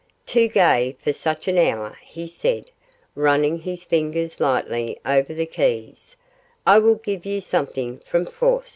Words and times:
'Too 0.25 0.47
gay 0.47 0.95
for 1.03 1.13
such 1.13 1.47
an 1.47 1.59
hour,' 1.59 1.95
he 2.01 2.25
said, 2.25 2.71
running 3.13 3.59
his 3.59 3.83
fingers 3.83 4.39
lightly 4.39 4.97
over 5.05 5.31
the 5.31 5.45
keys; 5.45 6.15
'I 6.65 6.79
will 6.79 6.95
give 6.95 7.23
you 7.23 7.39
something 7.39 7.99
from 7.99 8.25
"Faust". 8.25 8.69